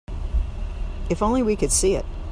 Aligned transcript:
If 1.11 1.21
only 1.21 1.43
we 1.43 1.55
could 1.55 1.71
see 1.71 1.93
it. 1.93 2.07